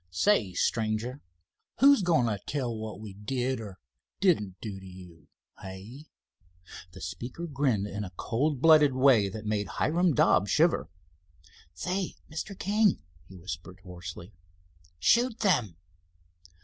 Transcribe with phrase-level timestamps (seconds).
[0.09, 1.21] "Say, stranger,
[1.77, 3.77] who's going to tell what we did or
[4.19, 5.27] didn't do to you,
[5.61, 6.05] hey?"
[6.91, 10.89] The speaker grinned in a cold blooded way that made Hiram Dobbs shiver.
[11.75, 12.57] "Say, Mr.
[12.57, 14.33] King," he whispered hoarsely,
[14.99, 15.77] "shoot them."